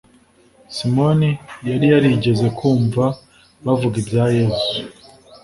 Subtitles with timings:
[0.75, 1.29] Simoni
[1.69, 3.03] yari yarigeze kumva
[3.65, 4.69] bavuga ibya Yesu.